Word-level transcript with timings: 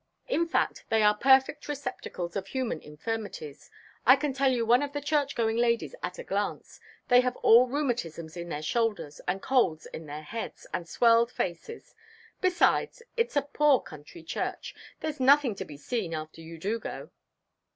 In 0.27 0.47
fact, 0.47 0.83
they 0.89 1.03
are 1.03 1.13
perfect 1.15 1.67
receptacles 1.67 2.35
of 2.35 2.47
human 2.47 2.81
infirmities. 2.81 3.69
I 4.03 4.15
can 4.15 4.33
tell 4.33 4.51
you 4.51 4.65
one 4.65 4.81
of 4.81 4.95
your 4.95 5.03
church 5.03 5.35
going 5.35 5.57
ladies 5.57 5.93
at 6.01 6.17
a 6.17 6.23
glance; 6.23 6.79
they 7.07 7.21
have 7.21 7.35
all 7.43 7.67
rheumatisms 7.67 8.35
in 8.35 8.49
their 8.49 8.63
shoulders, 8.63 9.21
and 9.27 9.43
colds 9.43 9.85
in 9.93 10.07
their 10.07 10.23
heads, 10.23 10.65
and 10.73 10.89
swelled 10.89 11.31
faces. 11.31 11.93
Besides 12.41 13.03
it's 13.15 13.35
a 13.35 13.43
poor 13.43 13.79
country 13.79 14.23
church 14.23 14.73
there's 15.01 15.19
nothing 15.19 15.53
to 15.53 15.65
be 15.65 15.77
seen 15.77 16.15
after 16.15 16.41
you 16.41 16.57
do 16.57 16.79
go." 16.79 17.11